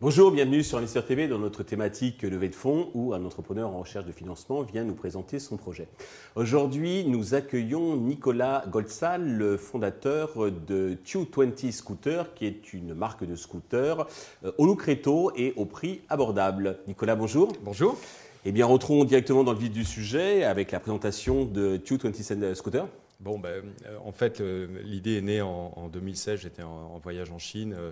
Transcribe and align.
Bonjour, 0.00 0.32
bienvenue 0.32 0.64
sur 0.64 0.78
Investir 0.78 1.04
TV 1.04 1.28
dans 1.28 1.38
notre 1.38 1.62
thématique 1.62 2.22
levée 2.22 2.48
de 2.48 2.54
fonds 2.54 2.90
où 2.94 3.12
un 3.14 3.24
entrepreneur 3.24 3.68
en 3.68 3.80
recherche 3.80 4.06
de 4.06 4.12
financement 4.12 4.62
vient 4.62 4.82
nous 4.82 4.94
présenter 4.94 5.38
son 5.38 5.56
projet. 5.56 5.88
Aujourd'hui, 6.34 7.04
nous 7.04 7.34
accueillons 7.34 7.96
Nicolas 7.96 8.64
Goldsal, 8.68 9.36
le 9.36 9.58
fondateur 9.58 10.50
de 10.50 10.96
Q20 11.04 11.70
Scooter, 11.70 12.34
qui 12.34 12.46
est 12.46 12.72
une 12.72 12.94
marque 12.94 13.24
de 13.24 13.36
scooter 13.36 14.08
euh, 14.44 14.52
au 14.58 14.74
rétro 14.74 15.32
et 15.36 15.52
au 15.56 15.66
prix 15.66 16.00
abordable. 16.08 16.78
Nicolas, 16.88 17.14
bonjour. 17.14 17.52
Bonjour. 17.62 17.96
Eh 18.46 18.52
bien, 18.52 18.64
rentrons 18.64 19.04
directement 19.04 19.44
dans 19.44 19.52
le 19.52 19.58
vif 19.58 19.70
du 19.70 19.84
sujet 19.84 20.44
avec 20.44 20.70
la 20.70 20.80
présentation 20.80 21.44
de 21.44 21.76
Q20 21.76 22.54
Scooter. 22.54 22.88
Bon, 23.20 23.38
ben, 23.38 23.62
euh, 23.84 23.98
en 24.02 24.12
fait, 24.12 24.40
l'idée 24.40 25.18
est 25.18 25.20
née 25.20 25.42
en, 25.42 25.90
2016. 25.92 26.40
J'étais 26.40 26.62
en, 26.62 26.98
voyage 27.00 27.30
en 27.30 27.38
Chine 27.38 27.74
euh, 27.78 27.90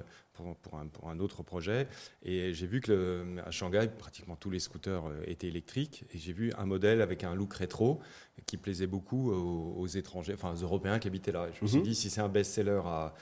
pour, 0.63 1.11
un, 1.11 1.21
autre 1.21 1.43
projet. 1.43 1.87
Et 2.25 2.55
j'ai 2.55 2.67
vu 2.67 2.81
que 2.81 3.27
à 3.45 3.51
Shanghai, 3.51 3.91
pratiquement 3.99 4.37
tous 4.37 4.49
les 4.49 4.59
scooters 4.59 5.07
euh, 5.07 5.21
étaient 5.27 5.49
électriques. 5.49 6.05
Et 6.15 6.19
j'ai 6.19 6.33
vu 6.33 6.51
un 6.57 6.65
modèle 6.65 7.03
avec 7.03 7.25
un 7.25 7.35
look 7.35 7.53
rétro 7.53 8.01
qui 8.47 8.57
plaisait 8.57 8.87
beaucoup 8.87 9.31
aux, 9.31 9.87
étrangers, 9.87 10.33
enfin 10.33 10.55
aux 10.55 10.63
Européens 10.63 10.99
qui 10.99 11.09
habitaient 11.09 11.33
là. 11.33 11.49
je 11.53 11.63
me 11.63 11.69
suis 11.69 11.79
mhm. 11.79 11.85
dit, 11.85 11.95
si 11.95 12.09
c'est 12.09 12.23
un 12.23 12.29
best-seller 12.29 12.81
à, 12.87 13.13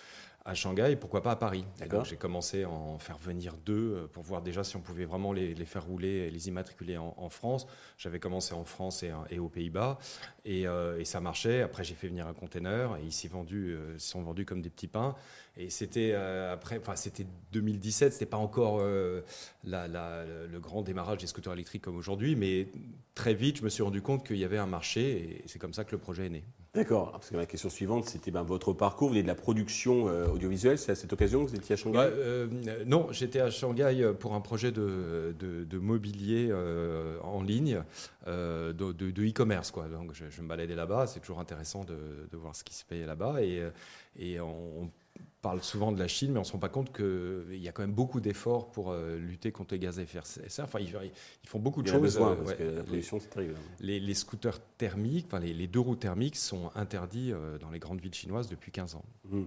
à 0.47 0.55
Shanghai, 0.55 0.97
pourquoi 0.99 1.23
pas 1.23 1.33
à 1.33 1.37
Paris. 1.37 1.65
J'ai 2.05 2.17
commencé 2.17 2.63
à 2.63 2.71
en 2.71 2.99
faire 2.99 3.19
venir 3.19 3.55
deux 3.65 3.95
euh, 3.95 4.07
pour 4.07 4.23
voir 4.23 4.43
déjà 4.43 4.63
si 4.63 4.77
on 4.77 4.81
pouvait 4.81 5.05
vraiment 5.05 5.33
les, 5.33 5.55
faire 5.65 5.85
rouler 5.85 6.09
et 6.09 6.31
les 6.31 6.49
immatriculer 6.49 6.97
en, 6.97 7.29
France. 7.29 7.67
J'avais 7.99 8.21
commencé 8.21 8.55
en 8.55 8.65
France 8.65 9.05
et, 9.31 9.39
aux 9.39 9.49
Pays-Bas 9.49 9.99
euh, 10.47 10.99
et, 10.99 11.05
ça 11.05 11.21
marchait. 11.21 11.63
Après, 11.63 11.83
j'ai 11.83 11.95
fait 11.95 12.07
venir 12.07 12.29
un 12.29 12.33
container 12.33 12.97
et 12.97 13.03
ils 13.03 13.13
s'y 13.13 13.29
euh, 13.29 13.99
sont 13.99 14.23
vendus 14.23 14.45
comme 14.45 14.63
des 14.63 14.71
petits 14.71 14.87
pains. 14.87 15.17
Et 15.57 15.71
c'était 15.71 16.13
après, 16.13 16.77
enfin 16.79 16.97
c'était 16.97 17.27
2017, 17.53 18.13
c'était 18.13 18.27
pas 18.27 18.37
encore 18.37 18.83
le 18.83 20.59
grand 20.59 20.83
démarrage 20.83 21.17
des 21.19 21.27
scooters 21.27 21.55
électriques 21.55 21.83
comme 21.83 21.97
aujourd'hui, 21.97 22.37
mais 22.37 22.69
très 23.15 23.33
vite, 23.33 23.57
je 23.57 23.65
me 23.65 23.71
suis 23.71 23.83
rendu 23.83 24.03
compte 24.03 24.25
qu'il 24.27 24.37
y 24.37 24.45
avait 24.45 24.59
un 24.59 24.67
marché 24.67 25.41
et 25.41 25.45
c'est 25.47 25.59
comme 25.59 25.73
ça 25.73 25.85
que 25.85 25.93
le 25.93 25.99
projet 25.99 26.27
est 26.27 26.31
né. 26.31 26.45
D'accord, 26.77 27.13
parce 27.13 27.31
que 27.31 27.37
ma 27.37 27.47
question 27.47 27.71
suivante, 27.71 28.05
c'était 28.05 28.31
ben, 28.31 28.43
votre 28.43 28.75
parcours. 28.75 29.09
Vous 29.09 29.15
venez 29.15 29.23
de 29.23 29.29
la 29.29 29.35
production 29.35 30.09
euh, 30.09 30.27
audiovisuelle, 30.27 30.77
c'est 30.77 30.93
à 30.93 30.95
cette 30.95 31.11
occasion 31.11 31.43
que 31.43 31.49
vous 31.49 31.57
étiez 31.57 31.73
à 31.73 31.77
Shanghai 31.77 32.01
euh, 32.01 32.49
Non, 32.85 33.09
j'étais 33.13 33.41
à 33.41 33.51
Shanghai 33.51 34.03
euh, 34.03 34.13
pour 34.13 34.35
un 34.35 34.43
projet 34.43 34.73
de, 34.73 35.35
de, 35.39 35.79
mobilier 35.79 36.53
en 37.23 37.43
ligne, 37.43 37.83
de 38.27 39.27
e-commerce. 39.27 39.73
Donc 39.73 40.13
je, 40.13 40.43
me 40.43 40.49
baladais 40.49 40.75
là-bas, 40.75 41.07
c'est 41.07 41.21
toujours 41.21 41.41
intéressant 41.41 41.85
de, 41.85 42.37
voir 42.37 42.55
ce 42.55 42.63
qui 42.63 42.75
se 42.75 42.85
paye 42.85 43.07
là-bas. 43.07 43.43
Et, 43.43 43.63
et 44.19 44.39
on, 44.41 44.91
parle 45.43 45.63
souvent 45.63 45.93
de 45.93 45.99
la 45.99 46.09
Chine, 46.09 46.33
mais 46.33 46.39
on 46.39 46.43
ne 46.43 46.47
se 46.47 46.53
rend 46.53 46.59
pas 46.59 46.69
compte 46.69 46.93
qu'il 46.93 47.59
y 47.59 47.69
a 47.69 47.73
quand 47.73 47.83
même 47.83 47.95
beaucoup 47.95 48.21
d'efforts 48.21 48.73
pour 48.73 48.91
euh, 48.91 49.17
lutter 49.17 49.53
contre 49.53 49.75
les 49.75 49.79
gaz 49.79 49.99
à 49.99 50.03
effet 50.03 50.19
de 50.19 50.49
serre. 50.49 50.65
Enfin, 50.65 50.81
ils, 50.81 50.93
font 51.49 51.61
beaucoup 51.61 51.83
de 51.83 51.89
choses. 51.89 52.01
Besoin, 52.01 52.35
parce 52.35 52.55
que 52.55 52.65
la 52.65 52.83
pollution, 52.83 53.21
c'est 53.21 53.31
terrible. 53.31 53.55
Les, 53.81 54.15
scooters 54.15 54.61
thermiques, 54.77 55.27
enfin, 55.27 55.39
les, 55.39 55.67
deux 55.67 55.81
roues 55.81 55.97
thermiques 55.97 56.37
sont 56.37 56.71
interdits 56.75 57.33
euh, 57.33 57.59
dans 57.59 57.71
les 57.71 57.79
grandes 57.79 58.01
villes 58.01 58.15
chinoises 58.15 58.49
depuis 58.49 58.73
15 58.73 58.97
ans. 58.97 59.05
Mmh. 59.31 59.45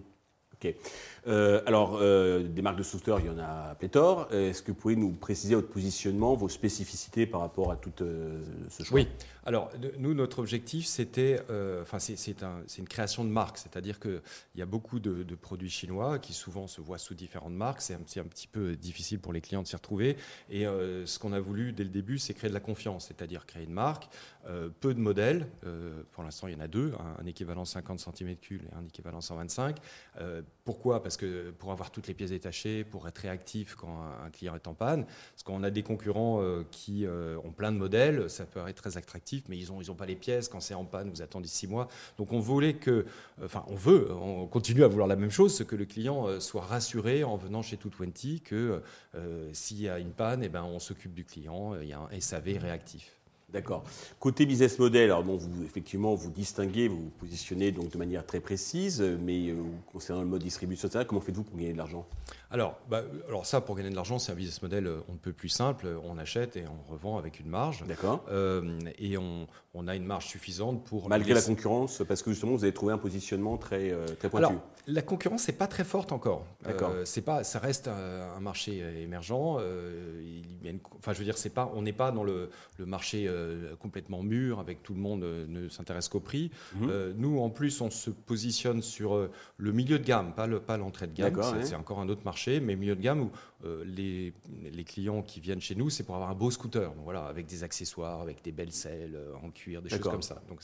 Euh, 1.28 1.62
alors, 1.66 1.98
euh, 2.02 2.44
des 2.44 2.62
marques 2.62 2.78
de 2.78 2.84
scooters, 2.84 3.20
il 3.20 3.28
y 3.28 3.30
en 3.30 3.40
a 3.40 3.76
pléthore. 3.76 4.28
Est-ce 4.34 4.62
que 4.62 4.72
vous 4.72 4.78
pouvez 4.78 4.96
nous 4.96 5.12
préciser 5.12 5.56
votre 5.56 5.70
positionnement, 5.70 6.36
vos 6.36 6.50
spécificités 6.50 7.26
par 7.26 7.42
rapport 7.42 7.72
à 7.72 7.76
tout 7.76 7.92
euh, 8.02 8.42
ce 8.70 8.84
choix? 8.84 8.96
Oui. 8.96 9.08
Alors, 9.46 9.72
nous, 9.98 10.14
notre 10.14 10.40
objectif, 10.40 10.86
c'était, 10.86 11.42
enfin, 11.82 11.98
c'est 12.00 12.78
une 12.78 12.88
création 12.88 13.24
de 13.24 13.30
marque, 13.30 13.58
c'est-à-dire 13.58 14.00
qu'il 14.00 14.22
y 14.56 14.62
a 14.62 14.68
beaucoup 14.68 15.00
de, 15.00 15.24
produits 15.36 15.70
chinois 15.70 16.20
qui 16.20 16.34
souvent 16.34 16.68
se 16.68 16.82
voient 16.82 17.00
sous 17.00 17.16
différentes 17.16 17.54
marques. 17.54 17.82
C'est 17.82 17.96
un, 17.96 18.22
un, 18.22 18.28
petit 18.28 18.48
peu 18.48 18.76
difficile 18.76 19.20
pour 19.20 19.34
les 19.34 19.42
clients 19.42 19.64
de 19.64 19.68
s'y 19.68 19.76
retrouver. 19.76 20.18
Et 20.52 20.66
ce 20.66 21.18
qu'on 21.18 21.34
a 21.34 21.40
voulu 21.40 21.72
dès 21.74 21.84
le 21.84 21.90
début, 21.90 22.20
c'est 22.20 22.36
créer 22.36 22.50
de 22.50 22.54
la 22.54 22.60
confiance, 22.60 23.08
c'est-à-dire 23.08 23.48
créer 23.48 23.64
une 23.64 23.74
marque, 23.74 24.08
peu 24.82 24.94
de 24.94 25.00
modèles. 25.00 25.48
pour 26.12 26.24
l'instant, 26.24 26.48
il 26.48 26.54
y 26.54 26.58
en 26.58 26.62
a 26.62 26.68
deux, 26.68 26.94
un, 27.00 27.24
un 27.24 27.26
équivalent 27.26 27.66
50 27.66 28.00
cm3 28.00 28.54
et 28.54 28.60
un 28.78 28.86
équivalent 28.86 29.22
125 29.22 29.78
pourquoi? 30.70 31.02
Parce 31.02 31.18
que 31.18 31.52
pour 31.52 31.72
avoir 31.72 31.90
toutes 31.90 32.08
les 32.08 32.14
pièces 32.14 32.30
détachées, 32.30 32.84
pour 32.84 33.08
être 33.08 33.18
réactif 33.18 33.76
quand 33.76 34.04
un 34.24 34.30
client 34.30 34.54
est 34.56 34.68
en 34.68 34.74
panne, 34.74 35.06
parce 35.06 35.44
qu'on 35.44 35.64
a 35.64 35.72
des 35.72 35.84
concurrents 35.84 36.42
euh, 36.42 36.64
qui 36.70 37.06
euh, 37.06 37.38
ont 37.44 37.52
plein 37.52 37.72
de 37.72 37.78
modèles, 37.78 38.30
ça 38.30 38.46
peut 38.46 38.60
être 38.68 38.76
très 38.76 38.98
attractif, 38.98 39.44
mais 39.50 39.58
ils 39.58 39.70
n'ont 39.70 39.82
ils 39.82 39.90
ont 39.90 39.96
pas 39.96 40.06
les 40.06 40.16
pièces. 40.16 40.48
Quand 40.48 40.60
c'est 40.60 40.76
en 40.76 40.86
panne, 40.86 41.10
vous 41.10 41.22
attendez 41.22 41.48
six 41.48 41.68
mois. 41.68 41.88
Donc 42.18 42.34
on 42.34 42.40
voulait 42.40 42.76
que, 42.76 42.92
euh, 42.92 43.06
enfin 43.46 43.66
on 43.68 43.76
veut, 43.76 44.12
on 44.12 44.46
continue 44.48 44.84
à 44.84 44.88
vouloir 44.88 45.08
la 45.08 45.16
même 45.16 45.32
chose, 45.32 45.56
c'est 45.56 45.66
que 45.66 45.76
le 45.76 45.86
client 45.86 46.40
soit 46.40 46.62
rassuré 46.62 47.24
en 47.24 47.36
venant 47.36 47.62
chez 47.62 47.78
220 47.78 48.44
que 48.44 48.82
s'il 49.54 49.82
y 49.82 49.90
a 49.90 50.00
une 50.00 50.12
panne, 50.12 50.44
eh 50.44 50.50
ben, 50.50 50.64
on 50.64 50.80
s'occupe 50.80 51.14
du 51.14 51.26
client, 51.26 51.76
il 51.82 51.88
y 51.88 51.94
a 51.94 52.00
un 52.00 52.20
SAV 52.20 52.58
réactif. 52.60 53.19
D'accord. 53.52 53.84
Côté 54.20 54.46
business 54.46 54.78
model, 54.78 55.06
alors 55.06 55.24
bon, 55.24 55.36
vous 55.36 55.64
effectivement 55.64 56.14
vous 56.14 56.30
distinguez, 56.30 56.88
vous 56.88 56.98
vous 56.98 57.10
positionnez 57.10 57.72
donc 57.72 57.90
de 57.90 57.98
manière 57.98 58.24
très 58.24 58.40
précise, 58.40 59.02
mais 59.02 59.50
euh, 59.50 59.56
concernant 59.92 60.22
le 60.22 60.28
mode 60.28 60.44
distribution, 60.44 60.88
etc., 60.88 61.04
comment 61.08 61.22
faites-vous 61.22 61.44
pour 61.44 61.58
gagner 61.58 61.74
de 61.74 61.78
l'argent? 61.78 62.06
Alors, 62.52 62.80
bah, 62.90 63.02
alors 63.28 63.48
ça, 63.48 63.62
pour 63.62 63.76
gagner 63.76 63.90
de 63.90 63.96
l'argent, 63.96 64.20
c'est 64.20 64.32
un 64.32 64.36
business 64.36 64.62
model 64.62 64.86
euh, 64.86 65.00
on 65.08 65.14
ne 65.14 65.18
peut 65.18 65.34
plus 65.34 65.50
simple. 65.50 65.88
On 66.04 66.20
achète 66.20 66.58
et 66.58 66.66
on 66.68 66.92
revend 66.92 67.18
avec 67.18 67.40
une 67.40 67.48
marge. 67.48 67.84
D'accord. 67.88 68.24
Euh, 68.30 68.80
et 69.00 69.18
on, 69.18 69.48
on, 69.74 69.88
a 69.88 69.96
une 69.96 70.06
marge 70.06 70.28
suffisante 70.28 70.84
pour 70.84 71.10
malgré 71.10 71.34
la 71.34 71.42
concurrence, 71.42 72.04
parce 72.08 72.22
que 72.22 72.32
justement 72.32 72.54
vous 72.54 72.64
avez 72.64 72.74
trouvé 72.74 72.94
un 72.94 72.98
positionnement 73.00 73.58
très 73.58 73.96
très 74.20 74.30
pointu. 74.30 74.46
Alors, 74.46 74.62
la 74.88 75.02
concurrence 75.02 75.48
n'est 75.48 75.56
pas 75.56 75.68
très 75.68 75.84
forte 75.84 76.12
encore. 76.12 76.46
D'accord. 76.64 76.92
c'est 77.06 77.22
pas, 77.22 77.44
ça 77.44 77.60
reste 77.60 77.88
un, 77.88 78.40
marché 78.40 78.84
émergent. 79.02 79.60
il 80.22 80.80
enfin, 80.98 81.14
je 81.14 81.20
veux 81.20 81.26
dire, 81.26 81.38
c'est 81.38 81.50
pas, 81.50 81.72
on 81.76 81.82
n'est 81.82 81.94
pas 81.94 82.12
dans 82.12 82.24
le, 82.24 82.50
le 82.78 82.86
marché 82.86 83.28
euh, 83.40 83.76
complètement 83.76 84.22
mûr, 84.24 84.60
avec 84.60 84.84
tout 84.84 84.94
le 84.94 85.00
monde 85.00 85.24
euh, 85.24 85.46
ne 85.48 85.70
s'intéresse 85.70 86.10
qu'au 86.10 86.20
prix. 86.20 86.52
Mhm. 86.76 86.90
Euh, 86.90 87.14
nous, 87.16 87.40
en 87.40 87.50
plus, 87.50 87.82
on 87.82 87.90
se 87.90 88.10
positionne 88.10 88.82
sur 88.82 89.30
le 89.58 89.72
milieu 89.72 90.00
de 90.00 90.04
gamme, 90.04 90.34
pas 90.34 90.78
l'entrée 90.78 91.08
de 91.08 91.14
gamme. 91.14 91.42
C'est 91.64 91.76
encore 91.76 92.00
un 92.00 92.10
autre 92.10 92.24
marché, 92.26 92.60
mais 92.60 92.76
milieu 92.76 92.96
de 92.96 93.02
gamme 93.02 93.22
où 93.22 93.32
les, 93.86 94.34
les, 94.72 94.84
clients 94.86 95.22
qui 95.22 95.42
viennent 95.42 95.60
chez 95.60 95.76
nous, 95.76 95.90
c'est 95.90 96.04
pour 96.04 96.16
avoir 96.16 96.30
un 96.30 96.36
beau 96.36 96.50
scooter. 96.50 96.94
Donc 96.94 97.04
voilà, 97.04 97.26
avec 97.26 97.46
des 97.46 97.64
accessoires, 97.64 98.22
avec 98.22 98.42
des 98.42 98.54
belles 98.54 98.72
selles 98.72 99.20
en 99.44 99.50
cuir, 99.50 99.82
des 99.82 99.90
choses 99.90 100.00
comme 100.00 100.22
ça. 100.22 100.42
Donc 100.48 100.62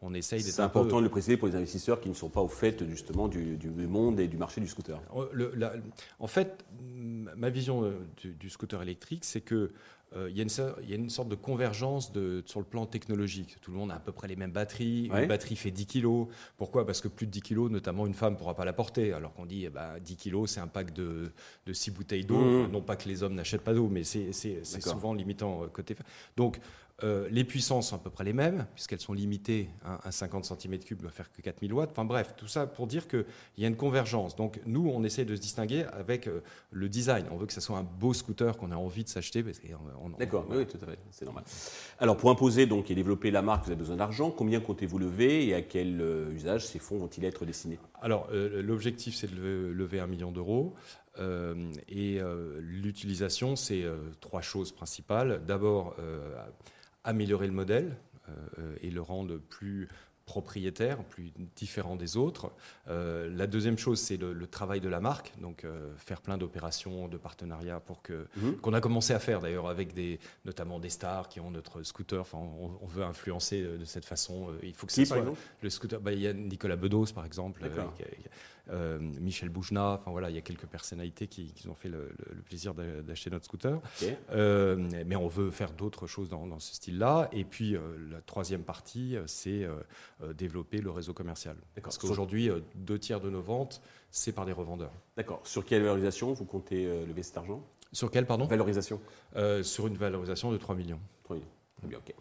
on 0.00 0.12
essaye 0.14 0.42
C'est 0.42 0.60
important 0.60 0.98
de 0.98 1.04
le 1.04 1.08
préciser 1.08 1.36
pour 1.36 1.48
les 1.48 1.54
investisseurs 1.54 2.00
qui 2.00 2.08
ne 2.08 2.14
sont 2.14 2.30
pas 2.30 2.40
au 2.40 2.48
fait 2.48 2.86
justement 2.88 3.28
du, 3.28 3.56
du 3.56 3.70
monde 3.70 4.18
et 4.18 4.28
du 4.28 4.36
marché 4.36 4.60
du 4.60 4.66
scooter. 4.66 5.00
en 6.18 6.26
fait, 6.26 6.64
ma 6.80 7.50
vision 7.50 7.92
du, 8.16 8.32
du 8.32 8.50
scooter 8.50 8.82
électrique, 8.82 9.24
c'est 9.24 9.40
que 9.40 9.70
euh, 10.16 10.30
il, 10.30 10.36
y 10.36 10.40
a 10.40 10.96
une, 10.96 11.10
sorte 11.10 11.28
de 11.28 11.34
convergence 11.34 12.12
de, 12.12 12.42
sur 12.46 12.60
le 12.60 12.66
plan 12.66 12.86
technologique. 12.86 13.56
Tout 13.60 13.70
le 13.70 13.78
monde 13.78 13.90
a 13.90 13.96
à 13.96 14.00
peu 14.00 14.12
près 14.12 14.28
les 14.28 14.36
mêmes 14.36 14.52
batteries. 14.52 15.06
Une 15.06 15.26
batterie 15.26 15.56
fait 15.56 15.70
10 15.70 15.86
kg. 15.86 16.26
Pourquoi? 16.56 16.86
Parce 16.86 17.00
que 17.00 17.08
plus 17.08 17.26
de 17.26 17.30
10 17.30 17.42
kg, 17.42 17.68
notamment 17.70 18.06
une 18.06 18.14
femme 18.14 18.34
ne 18.34 18.38
pourra 18.38 18.54
pas 18.54 18.64
la 18.64 18.72
porter. 18.72 19.12
Alors 19.12 19.32
qu'on 19.32 19.46
dit 19.46 19.64
eh 19.64 19.70
ben, 19.70 19.98
10 20.00 20.16
kg, 20.16 20.46
c'est 20.46 20.60
un 20.60 20.66
pack 20.66 20.92
de, 20.92 21.32
de 21.66 21.72
6 21.72 21.90
bouteilles 21.90 22.24
d'eau. 22.24 22.38
Mmh. 22.38 22.70
non 22.70 22.82
pas 22.82 22.96
que 22.96 23.08
les 23.08 23.22
hommes 23.22 23.34
n'achètent 23.34 23.62
pas 23.62 23.74
d'eau, 23.74 23.88
mais 23.88 24.04
c'est 24.04 24.32
souvent 24.64 25.14
limitant 25.14 25.62
euh, 25.62 25.66
côté 25.68 25.94
femme. 25.94 26.06
Donc, 26.36 26.58
euh, 27.04 27.28
les 27.30 27.44
puissances 27.44 27.88
sont 27.88 27.96
à 27.96 27.98
peu 27.98 28.10
près 28.10 28.24
les 28.24 28.32
mêmes, 28.32 28.66
puisqu'elles 28.74 29.00
sont 29.00 29.12
limitées. 29.12 29.68
à 29.84 30.06
un 30.06 30.10
50 30.10 30.44
cm3 30.44 30.96
doit 30.96 31.10
faire 31.10 31.30
que 31.32 31.42
4000 31.42 31.72
watts. 31.72 31.90
Enfin 31.92 32.04
bref, 32.04 32.34
tout 32.36 32.46
ça 32.46 32.66
pour 32.66 32.86
dire 32.86 33.08
qu'il 33.08 33.24
y 33.58 33.64
a 33.64 33.68
une 33.68 33.76
convergence. 33.76 34.36
Donc 34.36 34.60
nous, 34.66 34.88
on 34.88 35.02
essaie 35.02 35.24
de 35.24 35.34
se 35.34 35.40
distinguer 35.40 35.84
avec 35.92 36.28
euh, 36.28 36.42
le 36.70 36.88
design. 36.88 37.26
On 37.30 37.36
veut 37.36 37.46
que 37.46 37.52
ce 37.52 37.60
soit 37.60 37.78
un 37.78 37.82
beau 37.82 38.14
scooter 38.14 38.56
qu'on 38.56 38.70
a 38.70 38.76
envie 38.76 39.04
de 39.04 39.08
s'acheter. 39.08 39.42
D'accord, 40.18 40.46
oui, 40.48 40.66
tout 40.66 40.78
à 40.82 40.86
fait, 40.86 40.98
c'est 41.10 41.24
normal. 41.24 41.44
Alors 41.98 42.16
pour 42.16 42.30
imposer 42.30 42.66
donc, 42.66 42.90
et 42.90 42.94
développer 42.94 43.30
la 43.30 43.42
marque, 43.42 43.64
vous 43.64 43.70
avez 43.70 43.78
besoin 43.78 43.96
d'argent. 43.96 44.30
Combien 44.30 44.60
comptez-vous 44.60 44.98
lever 44.98 45.46
et 45.46 45.54
à 45.54 45.62
quel 45.62 46.00
euh, 46.00 46.32
usage 46.32 46.66
ces 46.66 46.78
fonds 46.78 46.98
vont-ils 46.98 47.24
être 47.24 47.44
destinés? 47.44 47.78
Alors 48.00 48.28
l'objectif, 48.32 49.14
c'est 49.14 49.32
de 49.32 49.72
lever 49.72 50.00
un 50.00 50.08
million 50.08 50.32
d'euros. 50.32 50.74
et 51.88 52.20
l'utilisation, 52.58 53.54
c'est 53.54 53.84
trois 54.20 54.40
choses 54.40 54.72
principales. 54.72 55.40
D'abord, 55.46 55.94
améliorer 57.04 57.46
le 57.46 57.52
modèle 57.52 57.96
euh, 58.28 58.76
et 58.80 58.90
le 58.90 59.00
rendre 59.00 59.36
plus 59.36 59.88
propriétaire, 60.24 61.02
plus 61.04 61.32
différent 61.56 61.96
des 61.96 62.16
autres. 62.16 62.52
Euh, 62.88 63.28
la 63.34 63.48
deuxième 63.48 63.76
chose, 63.76 64.00
c'est 64.00 64.16
le, 64.16 64.46
travail 64.46 64.80
de 64.80 64.88
la 64.88 65.00
marque, 65.00 65.32
donc 65.40 65.64
euh, 65.64 65.92
faire 65.96 66.20
plein 66.20 66.38
d'opérations, 66.38 67.08
de 67.08 67.16
partenariats 67.16 67.80
pour 67.80 68.02
que 68.02 68.26
mhm. 68.36 68.56
qu'on 68.58 68.72
a 68.72 68.80
commencé 68.80 69.12
à 69.12 69.18
faire 69.18 69.40
d'ailleurs 69.40 69.68
avec 69.68 69.94
des, 69.94 70.20
notamment 70.44 70.78
des 70.78 70.90
stars 70.90 71.28
qui 71.28 71.40
ont 71.40 71.50
notre 71.50 71.82
scooter. 71.82 72.20
Enfin, 72.20 72.38
on, 72.38 72.86
veut 72.86 73.02
influencer 73.02 73.62
de 73.62 73.84
cette 73.84 74.04
façon. 74.04 74.48
Il 74.62 74.74
faut 74.74 74.86
que 74.86 74.92
qui, 74.92 75.00
exemple? 75.00 75.32
le 75.60 75.70
scooter. 75.70 76.00
Bah, 76.00 76.12
il 76.12 76.20
y 76.20 76.28
a 76.28 76.32
Nicolas 76.32 76.76
Bedos 76.76 77.12
par 77.14 77.24
exemple. 77.24 77.62
Michel 79.20 79.48
Boujna, 79.48 79.92
enfin 79.92 80.10
voilà, 80.10 80.30
il 80.30 80.34
y 80.34 80.38
a 80.38 80.42
quelques 80.42 80.66
personnalités 80.66 81.26
qui, 81.26 81.52
ont 81.68 81.74
fait 81.74 81.88
le, 81.88 82.10
plaisir 82.44 82.74
d'acheter 82.74 83.30
notre 83.30 83.44
scooter. 83.44 83.80
mais 84.30 85.16
on 85.16 85.28
veut 85.28 85.50
faire 85.50 85.72
d'autres 85.72 86.06
choses 86.06 86.28
dans, 86.28 86.46
dans 86.46 86.58
ce 86.58 86.74
style-là. 86.74 87.28
Et 87.32 87.44
puis 87.44 87.76
la 88.10 88.20
troisième 88.20 88.62
partie, 88.62 89.16
c'est 89.26 89.66
développer 90.34 90.78
le 90.78 90.90
réseau 90.90 91.12
commercial. 91.12 91.56
Parce 91.82 91.98
qu'aujourd'hui, 91.98 92.50
deux 92.74 92.98
tiers 92.98 93.20
de 93.20 93.30
nos 93.30 93.42
ventes, 93.42 93.82
c'est 94.10 94.32
par 94.32 94.46
des 94.46 94.52
revendeurs. 94.52 94.92
D'accord. 95.16 95.40
Sur 95.44 95.64
quelle 95.64 95.82
valorisation 95.82 96.32
vous 96.32 96.44
comptez 96.44 96.84
lever 97.06 97.22
cet 97.22 97.36
argent? 97.36 97.62
Sur 97.92 98.10
quelle, 98.10 98.26
pardon? 98.26 98.46
Valorisation. 98.46 99.00
sur 99.62 99.86
une 99.86 99.96
valorisation 99.96 100.52
de 100.52 100.56
3 100.56 100.74
millions. 100.74 101.00
3 101.24 101.36
millions. 101.36 101.48
Très 101.78 101.88
bien, 101.88 101.98
ok. 101.98 102.14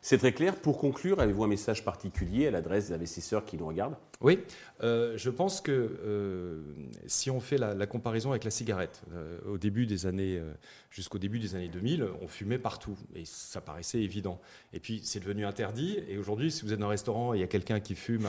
C'est 0.00 0.18
très 0.18 0.32
clair. 0.32 0.54
Pour 0.56 0.78
conclure, 0.78 1.20
avez-vous 1.20 1.44
un 1.44 1.48
message 1.48 1.84
particulier 1.84 2.46
à 2.46 2.50
l'adresse 2.50 2.88
des 2.88 2.94
investisseurs 2.94 3.44
qui 3.44 3.56
nous 3.56 3.66
regardent? 3.66 3.96
Oui, 4.20 4.40
euh, 4.82 5.16
je 5.16 5.30
pense 5.30 5.60
que 5.60 5.70
euh, 5.70 6.60
si 7.06 7.30
on 7.30 7.38
fait 7.38 7.56
la, 7.56 7.86
comparaison 7.86 8.30
avec 8.30 8.42
la 8.42 8.50
cigarette, 8.50 9.02
euh, 9.12 9.38
au 9.46 9.58
début 9.58 9.86
des 9.86 10.06
années, 10.06 10.42
jusqu'au 10.90 11.18
début 11.18 11.38
des 11.38 11.54
années 11.54 11.68
2000, 11.68 12.04
on 12.20 12.26
fumait 12.26 12.58
partout 12.58 12.96
et 13.14 13.24
ça 13.24 13.60
paraissait 13.60 14.00
évident. 14.00 14.40
Et 14.72 14.80
puis 14.80 15.00
c'est 15.04 15.20
devenu 15.20 15.46
interdit. 15.46 15.98
Et 16.08 16.18
aujourd'hui, 16.18 16.50
si 16.50 16.64
vous 16.64 16.72
êtes 16.72 16.80
dans 16.80 16.86
un 16.86 16.90
restaurant 16.90 17.32
et 17.32 17.38
il 17.38 17.40
y 17.40 17.44
a 17.44 17.48
quelqu'un 17.48 17.78
qui 17.78 17.94
fume 17.94 18.26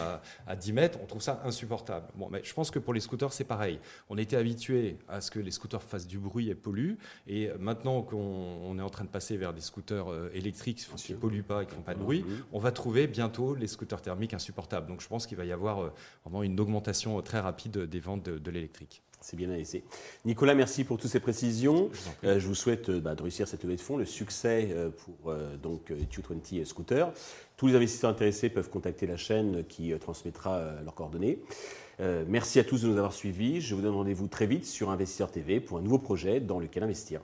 à, 0.47 0.55
10 0.55 0.73
mètres, 0.73 0.99
on 1.01 1.07
trouve 1.07 1.23
ça 1.23 1.41
insupportable. 1.43 2.07
Bon, 2.15 2.29
mais 2.29 2.41
je 2.43 2.53
pense 2.53 2.69
que 2.69 2.79
pour 2.79 2.93
les 2.93 2.99
scooters, 2.99 3.33
c'est 3.33 3.43
pareil. 3.43 3.79
On 4.09 4.17
était 4.17 4.37
habitué 4.37 4.97
à 5.07 5.21
ce 5.21 5.31
que 5.31 5.39
les 5.39 5.51
scooters 5.51 5.81
fassent 5.81 6.07
du 6.07 6.19
bruit 6.19 6.49
et 6.49 6.55
polluent. 6.55 6.97
Et 7.27 7.49
maintenant 7.59 8.03
qu'on 8.03 8.77
est 8.77 8.83
en 8.83 8.89
train 8.89 9.05
de 9.05 9.09
passer 9.09 9.37
vers 9.37 9.53
des 9.53 9.61
scooters 9.61 10.07
électriques 10.33 10.87
qui 10.97 11.13
ne 11.13 11.17
polluent 11.17 11.43
pas 11.43 11.58
et 11.61 11.65
qui 11.65 11.75
font 11.75 11.81
pas 11.81 11.93
de 11.93 11.99
bruit, 11.99 12.25
on 12.51 12.59
va 12.59 12.71
trouver 12.71 13.07
bientôt 13.07 13.55
les 13.55 13.67
scooters 13.67 14.01
thermiques 14.01 14.33
insupportables. 14.33 14.87
Donc 14.87 15.01
je 15.01 15.07
pense 15.07 15.27
qu'il 15.27 15.37
va 15.37 15.45
y 15.45 15.51
avoir 15.51 15.91
vraiment 16.23 16.43
une 16.43 16.59
augmentation 16.59 17.21
très 17.21 17.39
rapide 17.39 17.77
des 17.77 17.99
ventes 17.99 18.23
de, 18.23 18.51
l'électrique. 18.51 19.03
C'est 19.21 19.35
bien 19.35 19.47
laissé. 19.47 19.83
Nicolas, 20.23 20.55
merci 20.55 20.85
pour 20.85 20.97
toutes 20.97 21.09
ces 21.09 21.19
précisions. 21.19 21.89
Je, 22.23 22.29
euh, 22.29 22.39
vous 22.39 22.55
souhaite 22.55 22.89
euh, 22.89 23.01
bah, 23.01 23.15
de 23.15 23.21
réussir 23.21 23.47
cette 23.47 23.63
levée 23.63 23.75
de 23.75 23.81
fonds, 23.81 23.97
le 23.97 24.05
succès 24.05 24.69
euh, 24.71 24.89
pour 24.89 25.33
donc 25.61 25.91
220 25.91 26.63
Scooter. 26.65 27.11
Tous 27.57 27.67
les 27.67 27.75
investisseurs 27.75 28.09
intéressés 28.09 28.49
peuvent 28.49 28.69
contacter 28.69 29.07
la 29.07 29.17
chaîne 29.17 29.65
qui 29.65 29.93
transmettra 29.99 30.81
leurs 30.83 30.95
coordonnées. 30.95 31.39
merci 32.27 32.59
à 32.59 32.63
tous 32.63 32.83
de 32.83 32.87
nous 32.87 32.97
avoir 32.97 33.11
suivis. 33.11 33.59
Je 33.59 33.75
vous 33.75 33.81
donne 33.81 33.95
rendez-vous 33.95 34.27
très 34.27 34.47
vite 34.47 34.65
sur 34.65 34.89
Investisseur 34.89 35.29
TV 35.29 35.59
pour 35.59 35.77
un 35.77 35.81
nouveau 35.81 35.99
projet 35.99 36.39
dans 36.39 36.59
lequel 36.59 36.83
investir. 36.83 37.21